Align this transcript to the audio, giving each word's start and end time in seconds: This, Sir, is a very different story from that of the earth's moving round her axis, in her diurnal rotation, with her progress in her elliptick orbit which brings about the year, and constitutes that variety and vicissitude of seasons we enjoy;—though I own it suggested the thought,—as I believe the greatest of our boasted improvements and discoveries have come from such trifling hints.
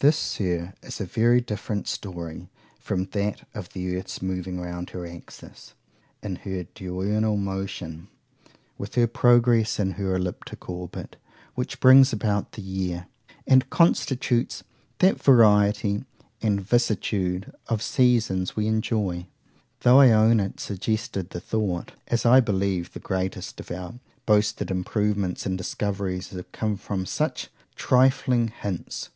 This, 0.00 0.18
Sir, 0.18 0.74
is 0.82 1.00
a 1.00 1.06
very 1.06 1.40
different 1.40 1.88
story 1.88 2.50
from 2.78 3.06
that 3.12 3.48
of 3.54 3.72
the 3.72 3.96
earth's 3.96 4.20
moving 4.20 4.60
round 4.60 4.90
her 4.90 5.06
axis, 5.06 5.72
in 6.22 6.36
her 6.36 6.66
diurnal 6.74 7.38
rotation, 7.38 8.08
with 8.76 8.94
her 8.96 9.06
progress 9.06 9.80
in 9.80 9.92
her 9.92 10.14
elliptick 10.14 10.68
orbit 10.68 11.16
which 11.54 11.80
brings 11.80 12.12
about 12.12 12.52
the 12.52 12.60
year, 12.60 13.06
and 13.46 13.70
constitutes 13.70 14.62
that 14.98 15.22
variety 15.22 16.04
and 16.42 16.60
vicissitude 16.60 17.50
of 17.68 17.80
seasons 17.80 18.54
we 18.54 18.66
enjoy;—though 18.66 19.98
I 19.98 20.10
own 20.10 20.40
it 20.40 20.60
suggested 20.60 21.30
the 21.30 21.40
thought,—as 21.40 22.26
I 22.26 22.40
believe 22.40 22.92
the 22.92 23.00
greatest 23.00 23.58
of 23.60 23.70
our 23.70 23.94
boasted 24.26 24.70
improvements 24.70 25.46
and 25.46 25.56
discoveries 25.56 26.28
have 26.32 26.52
come 26.52 26.76
from 26.76 27.06
such 27.06 27.48
trifling 27.76 28.48
hints. 28.48 29.08